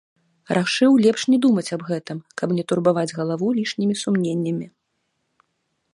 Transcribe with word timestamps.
Рашыў 0.57 0.95
лепш 1.05 1.21
не 1.33 1.37
думаць 1.43 1.73
аб 1.77 1.83
гэтым, 1.91 2.23
каб 2.43 2.49
не 2.61 2.65
турбаваць 2.71 3.15
галаву 3.21 3.47
лішнімі 3.61 3.95
сумненнямі. 4.05 4.67